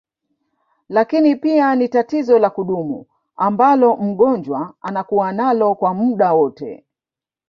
[0.89, 3.05] Lakini pia ni tatizo la kudumu
[3.35, 6.85] ambalo mgonjwa anakua nalo kwa muda wote